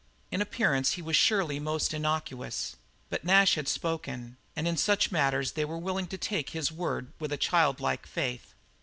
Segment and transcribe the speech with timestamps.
[0.31, 2.75] In appearance he was surely most innocuous,
[3.11, 6.71] but Nash had spoken, and in such matters they were all willing to take his
[6.71, 8.55] word with a childlike faith.